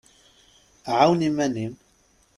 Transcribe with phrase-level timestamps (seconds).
[0.97, 1.73] ɛawen iman-im.